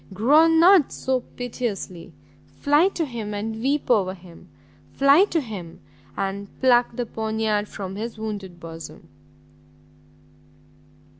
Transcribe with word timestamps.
groan 0.15 0.59
not 0.59 0.91
so 0.91 1.19
piteously! 1.19 2.11
fly 2.59 2.87
to 2.87 3.05
him, 3.05 3.35
and 3.35 3.61
weep 3.61 3.91
over 3.91 4.15
him! 4.15 4.49
fly 4.93 5.25
to 5.25 5.39
him 5.41 5.79
and 6.17 6.47
pluck 6.59 6.95
the 6.95 7.05
poniard 7.05 7.67
from 7.67 7.95
his 7.95 8.17
wounded 8.17 8.59
bosom!" 8.59 9.07